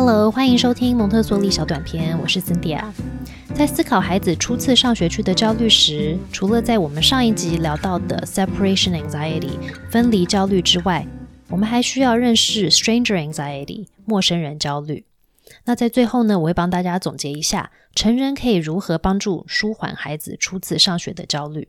[0.00, 2.84] Hello，欢迎收听蒙特梭利小短片，我是 Cynthia。
[3.52, 9.50] 在思考孩子初次上学去的焦虑时，除了在我们上一集聊到的 separation anxiety
[9.90, 11.04] 分离焦虑之外，
[11.48, 15.04] 我们还需要认识 stranger anxiety 陌生人焦虑。
[15.64, 21.66] 那在最后呢，我会帮大家总结一下，成人可以如何帮助舒缓孩子初次上学的焦虑。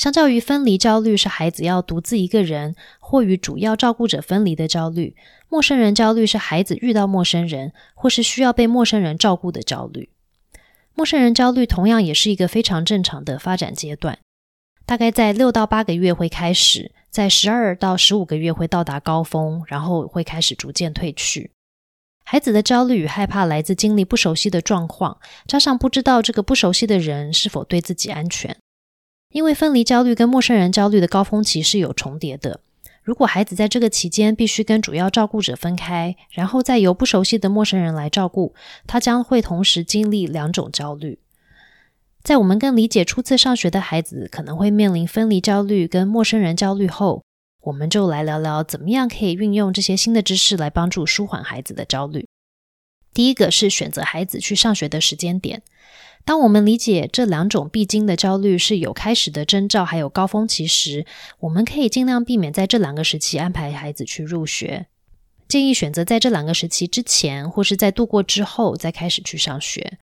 [0.00, 5.14] 相较于分离焦虑，是孩子要独自一个人或与主要照顾者分离的焦虑；
[5.50, 10.08] 陌生人焦虑是孩子遇到陌生人或是需要被陌生人照顾的焦虑。
[10.94, 14.18] 陌生人焦虑同样也是一个非常正常的发展阶段，
[14.86, 21.50] 大概在六到八个月会开始，在十二到十五个月会到达高峰，然后会开始逐渐退去。
[22.24, 28.56] 孩子的焦虑与害怕来自经历不熟悉的状况，加上不知道这个不熟悉的人是否对自己安全。
[29.30, 32.60] 因为分离焦虑跟陌生人焦虑的高峰期是有重叠的。
[33.02, 38.54] 如果孩子在这个期间必须跟主要照顾者分开，然后再由不熟悉的陌生人来照顾，
[38.86, 41.18] 他将会同时经历两种焦虑。
[42.22, 47.24] 在我们更理解初次上学的孩子可能会面临分离焦虑跟陌生人焦虑后，
[47.62, 52.28] 我们就来聊聊怎么样可以运用这些新的知识来帮助舒缓孩子的焦虑。
[53.14, 55.62] 第一个是选择孩子去上学的时间点。
[56.24, 61.04] 当我们理解这两种必经的焦虑是有开始的征兆，还有高峰期时，
[61.40, 64.86] 我们可以尽量避免在这两个时期安排孩子去入学。
[65.48, 69.98] 建议选择在这两个时期之前，或是在度过之后再开始去上学。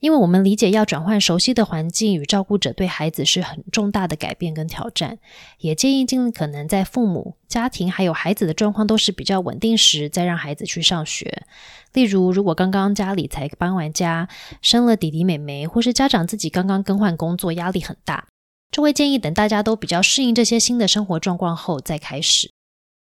[0.00, 5.18] 因为我们理解要转换熟悉的环境与照顾者，对孩子是很重大的改变跟挑战。
[5.58, 11.42] 也建议尽可能在父母、家庭还有孩子的状况都是比较稳定时，再让孩子去上学。
[11.92, 14.26] 例如，如果刚刚家里才搬完家，
[14.62, 18.26] 生了弟弟妹妹，或是家长自己刚刚更换工作，压力很大，
[18.70, 22.50] 就会建议等大家都比较适应这些新的生活状况后再开始。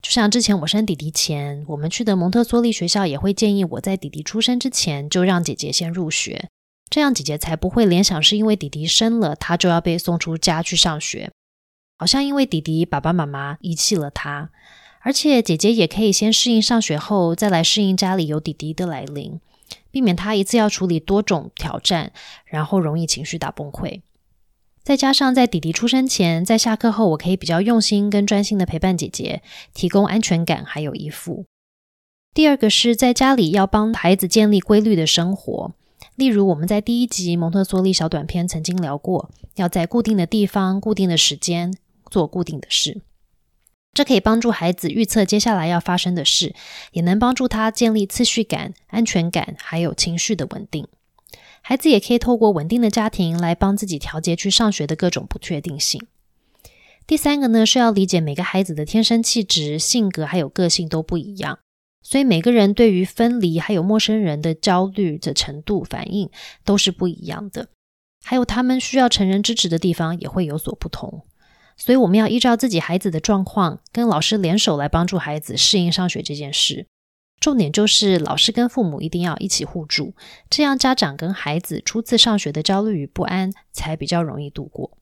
[0.01, 6.49] 就像之前我生弟弟前，我们去的蒙特梭利学校也会建议我在弟弟出生之前就让姐姐先入学。
[6.91, 11.31] 这样姐姐才不会联想是因为弟弟生了，她就要被送出家去上学，
[11.99, 14.51] 好像因为弟弟爸爸妈妈遗弃了她。
[15.03, 19.41] 而且姐姐也可以先适应上学后，再来适应家里有弟弟的来临，
[19.91, 22.13] 避免她一次要处理多种挑战，
[22.45, 24.03] 然后容易情绪大崩溃。
[24.83, 29.43] 再加上在弟弟出生前，在下课后，我可以比较用心跟专心的陪伴姐姐，
[29.73, 31.47] 提供安全感还有依附。
[32.35, 35.73] 第二个是在家里要帮孩子建立规律的生活。
[36.21, 41.73] 例如，我们在第一集蒙特梭利小短片曾经聊过，要在固定的地方、固定的时间
[42.11, 43.01] 做固定的事，
[43.95, 46.55] 这可以帮助孩子预测接下来要发生的事，
[46.93, 50.87] 也能帮助他建立次序感、安全感，还有情绪的稳定。
[51.63, 56.07] 孩子也可以透过稳定的家庭来帮自己调节去上学的各种不确定性。
[57.07, 61.61] 第三个呢，是要理解每个孩子的天生气质、性格还有个性都不一样。
[62.03, 66.31] 所以每个人对于分离还有陌生人的焦虑的程度反应
[66.65, 67.69] 都是不一样的，
[68.25, 71.25] 还有他们需要成人支持的地方也会有所不同。
[71.77, 76.87] 所以我们要依照自己孩子的状况，跟老师联手来帮助孩子适应上学这件事。
[77.41, 80.15] 重点就是老师跟父母一定要一起互助，
[80.51, 84.99] 这样家长跟孩子初次上学的焦虑与不安才比较容易度过。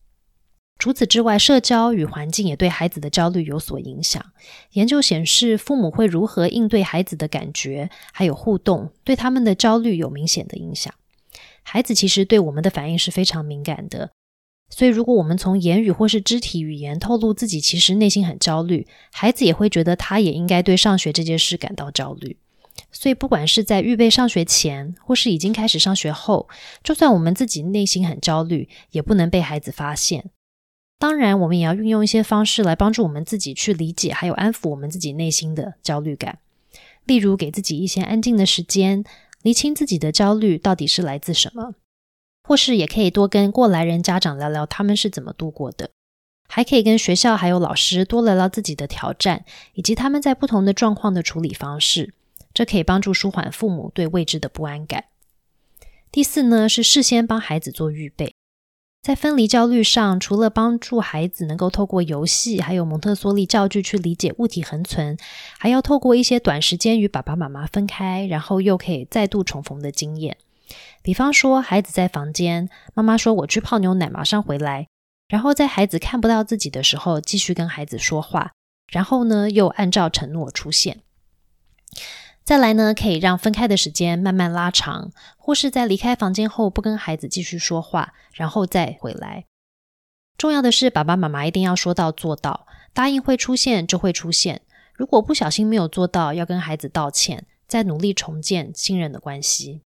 [0.78, 4.24] 除此之外，社交与环境也对孩子的焦虑有所影响。
[4.72, 10.94] 研究显示，父母会如何应对孩子的感觉，还有互动，对他们的焦虑有明显的影响。
[11.62, 14.12] 孩子其实对我们的反应是非常敏感的，
[14.70, 22.38] 所以如果我们从言语或是肢体语言透露自己其实内心很焦虑，孩子也会觉得他也应该对上学这件事感到焦虑。
[22.92, 26.48] 所以，不管是在预备上学前，或是已经开始上学后，
[26.84, 30.30] 就算我们自己内心很焦虑，也不能被孩子发现。
[30.98, 36.40] 当然，我们也要运用一些方式来帮助我们自己去理解，还有安抚我们自己内心的焦虑感。
[37.04, 39.04] 例如，给自己一些安静的时间，
[39.42, 41.74] 厘清自己的焦虑到底是来自什么；
[42.42, 45.90] 或是也可以多跟过来人家长聊聊他们是怎么度过的，
[46.48, 49.44] 还可以跟学校还有老师多聊聊自己的挑战，
[49.74, 52.12] 以及他们在不同的状况的处理方式。
[52.52, 55.04] 这可以帮助舒缓父母对未知的不安感。
[56.10, 58.34] 第四呢，是事先帮孩子做预备。
[59.08, 65.16] 在分离焦虑上，除了帮助孩子能够透过游戏，还有蒙特梭利教具去理解物体恒存，
[65.58, 70.36] 还要透过一些短时间与爸爸妈妈分开，然后又可以再度重逢的经验。
[71.00, 74.86] 比方说，孩子在房间，妈妈说：“我去泡牛奶，马上回来。”
[75.26, 78.52] 然后在孩子看不到自己的时候，继续跟孩子说话，
[78.90, 81.00] 然后呢，又按照承诺出现。
[82.48, 89.44] 再来呢，可以让分开的时间慢慢拉长，或是在离开房间后不跟孩子继续说话，然后再回来。
[90.38, 94.62] 重要的是，爸爸妈妈一定要说到做到，答应会出现就会出现。
[94.94, 99.82] 如果不小心没有做到，要跟孩子道歉，再努力重建信任的关系。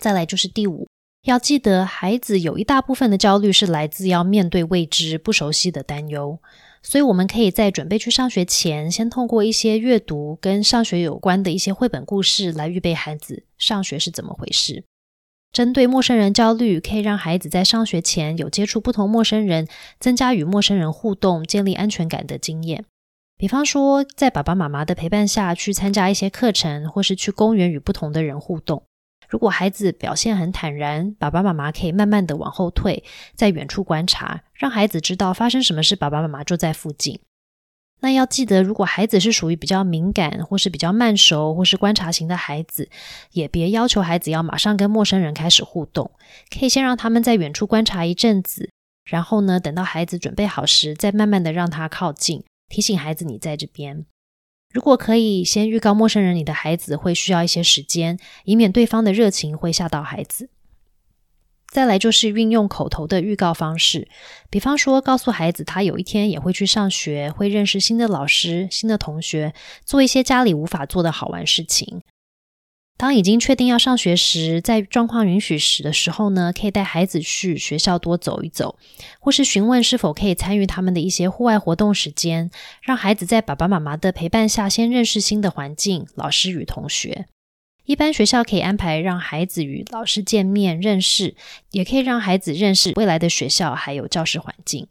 [0.00, 0.88] 再来就是第五，
[1.24, 6.40] 要记得孩子有一大部分的焦虑是来自要面对未知、不熟悉的担忧，
[6.88, 14.84] 所以我们可以在准备去上学前，先通过一些阅读跟上学有关的一些绘本故事来预备孩子上学是怎么回事。
[15.52, 19.66] 针对陌生人焦虑，可以让孩子在上学前有接触不同陌生人，
[19.98, 22.84] 增加与陌生人互动、建立安全感的经验。
[23.36, 28.84] 比方说，在爸爸妈妈的陪伴下去参加一些课程，或是去公园与不同的人互动。
[29.28, 37.20] 如果孩子表现很坦然，爸爸妈妈可以慢慢的往后退，在远处观察，让孩子知道发生什么事，爸爸妈妈就在附近。
[38.00, 42.90] 那要记得，如果孩子是属于比较敏感，或是比较慢熟，或是观察型的孩子，
[43.32, 46.10] 也别要求孩子要马上跟陌生人开始互动，
[46.50, 48.70] 可以先让他们在远处观察一阵子，
[49.04, 54.04] 然后呢，等到孩子准备好时，再慢慢的让他靠近，提醒孩子你在这边。
[54.72, 60.50] 如果可以先预告陌生人，你的孩子会需要一些时间，以免对方的热情会吓到孩子。
[61.72, 64.08] 再来就是运用口头的预告方式，
[64.48, 69.52] 比方说告诉孩子他有一天也会去上学，会认识新的老师、新的同学，
[69.84, 72.00] 做一些家里无法做的好玩事情。
[72.98, 78.78] 当已经确定要上学时，在状况允许时的时候呢，可以带孩子去学校多走一走，
[79.20, 82.50] 或是询问是否可以参与他们的一些户外活动时间，
[82.80, 87.26] 让孩子在爸爸妈妈的陪伴下先认识新的环境、老师与同学。
[87.84, 91.36] 一般学校可以安排让孩子与老师见面认识，
[91.72, 94.88] 也可以让孩子认识未来的学校还有教室环境。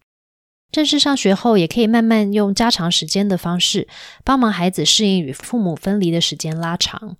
[0.71, 3.87] 正式上学后，也可以慢慢用加长时间的方式，
[4.23, 7.17] 帮忙孩子适应与父母分离的时间拉长。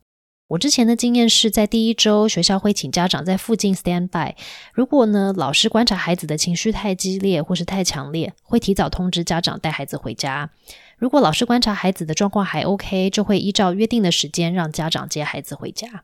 [0.47, 4.35] 我之前的经验是在第一周，学校会请家长在附近 stand by。
[4.73, 10.51] 如果呢老师观察孩子的情绪太激烈或是太强烈，会提早通知家长带孩子回家。
[10.97, 16.03] 如果老师观察孩子的状况还 OK，就会依照约定的时间让家长接孩子回家。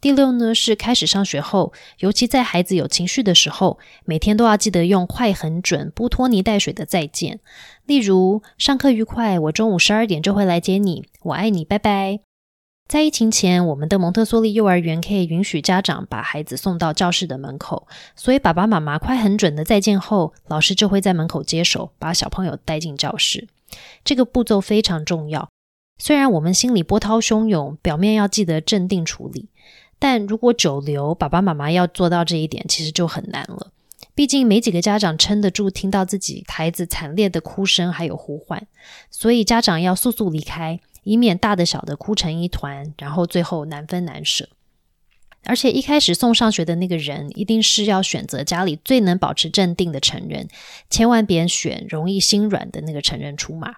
[0.00, 7.38] 第六呢是开始上学后，尤其在孩子有情绪的时候，每天都要记得用快、很准、不拖泥带水的再见。
[7.86, 12.25] 例如，上课愉快，我中午十二点就会来接你，我爱你，拜拜。
[12.88, 23.48] 在疫情前，我们的蒙特梭利幼儿园可以允许家长把孩子送到教室的门口，所以爸爸妈妈快、很准的再见后，老师就会在门口接手，把小朋友带进教室。
[24.04, 25.48] 这个步骤非常重要。
[25.98, 29.48] 虽然我们心里波涛汹涌，表面要记得镇定处理，
[29.98, 33.72] 但如果久留，爸爸妈妈要做到这一点，其实就很难了。
[34.14, 38.64] 毕竟没几个家长撑得住听到自己孩子惨烈的哭声还有呼唤，
[39.10, 44.48] 所以家长要速速离开，以免大的小的哭成一团，然后最后难分难舍。
[45.44, 50.48] 而且一开始送上学的那个人，一定是要选择家里最能保持镇定的成人，
[50.90, 53.76] 千万别选容易心软的那个成人出马。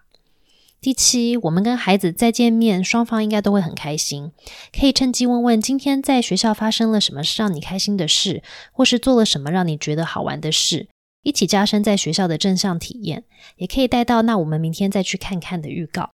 [0.80, 4.32] 第七，我们跟孩子再见面，双方应该都会很开心，
[4.72, 8.42] 可以趁机问问今天在学校发生了什么让你开心的事，
[8.72, 10.88] 或是做了什么让你觉得好玩的事，
[11.22, 13.25] 一起加深在学校的正向体验，
[13.56, 16.12] 也可以带到那我们明天再去看看的预告。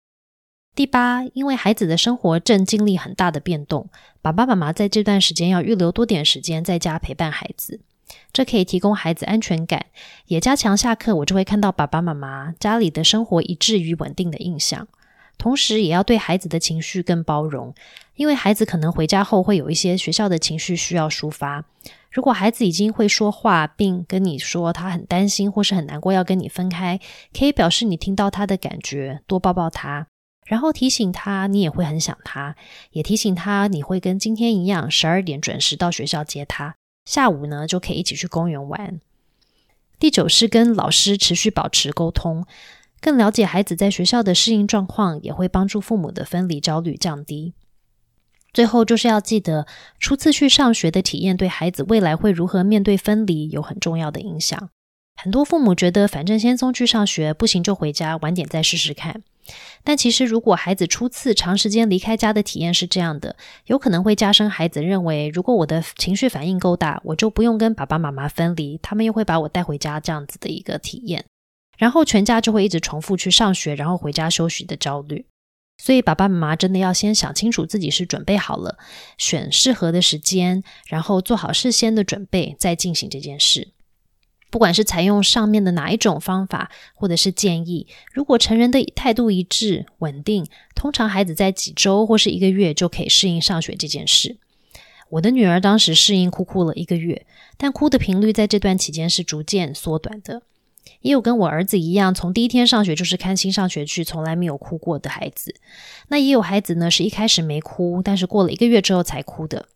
[0.75, 3.89] 第八，因为孩子的生活正经历很大的变动，
[4.21, 7.81] 爸爸妈妈在这段时间要预留多点时间在家陪伴孩子，
[8.31, 9.87] 这可以提供孩子安全感，
[10.27, 14.87] 也加强下课我就会看到爸爸妈妈家里的生活一致与稳定的印象。
[15.37, 17.73] 同时，也要对孩子的情绪更包容，
[18.15, 21.65] 因为孩子可能回家后会有一些学校的情绪需要抒发。
[22.11, 26.99] 如果孩子已经会说话，并跟你说他很担心或是很难过要跟你分开，
[27.37, 30.07] 可以表示你听到他的感觉，多抱抱他。
[30.49, 32.55] 然后提醒他，你也会很想他，
[32.89, 36.75] 也提醒他你会跟今天一样，十二点准时到学校接他。
[37.05, 38.99] 下午呢，就可以一起去公园玩。
[39.99, 42.47] 第九是跟老师持续保持沟通，
[42.99, 47.53] 更了解孩子在学校的适应状况，也会帮助父母的分离焦虑降低。
[48.51, 49.67] 最后就是要记得，
[49.99, 54.71] 初次去上学的体验，对孩子未来会如何面对分离有很重要的影响。
[55.15, 59.21] 很多父母觉得，反正先送去上学，不行就回家，晚点再试试看。
[59.83, 71.25] 但其实，如果孩子初次长时间离开家的体验是这样的，有可能会加深孩子认为，如果我的情绪反应够大，我就不用跟爸爸妈妈分离，他们又会把我带回家这样子的一个体验，
[71.77, 75.25] 然后全家就会一直重复去上学，然后回家休息的焦虑。
[75.81, 78.77] 所以，爸爸妈妈真的要先想清楚自己是准备好了，
[79.17, 83.69] 选适合的时间，然后做好事先的准备，再进行这件事。
[84.49, 94.37] 不管是采用上面的哪一种方法，或者是建议，如果成人的态度一致、稳定，通常孩子在几周或是一个月就可以适应上学这件事。
[95.11, 97.25] 我的女儿当时适应哭哭了一个月，
[97.57, 100.43] 但哭的频率在这段期间是逐渐缩短的。
[101.01, 105.55] 也有跟我儿子一样，从第一天上学就是开心上学去，从来没有哭过的孩子。
[106.09, 109.67] 那也有孩子呢，是一开始没哭，但是过了一个月之后才哭的。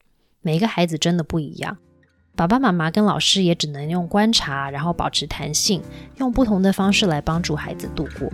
[0.42, 1.78] 每个孩子真的不一样。
[2.36, 5.80] 爸爸妈妈跟老师也只能用观察，然后保持弹性，
[6.18, 8.28] 用不同的方式来帮助孩子度过。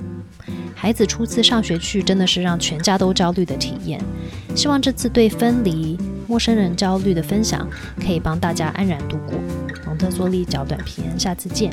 [0.74, 4.00] 孩子初次上学去，真的是让全家都焦虑的体验。
[4.56, 7.68] 希望这次对分离、陌生人焦虑的分享，
[8.00, 9.38] 可以帮大家安然度过。
[9.86, 11.70] 蒙特梭利小短片，下次见。